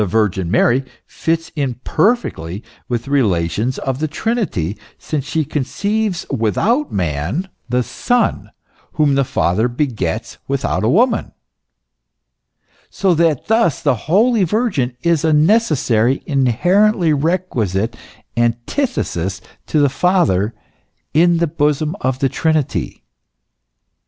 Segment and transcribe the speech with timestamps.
[0.03, 6.91] Virgin Mary fits in perfectly with the relations of the Trinity, since she conceives without
[6.91, 8.49] man the Son
[8.93, 11.33] whom the Father begets without woman ;*
[12.89, 17.95] so that thus the Holy Virgin is a necessary, inherently requisite
[18.35, 20.55] antithesis to the Father
[21.13, 23.03] in the bosom of the Trinity.